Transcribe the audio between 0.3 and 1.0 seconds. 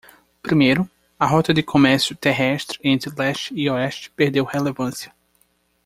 Primeiro?,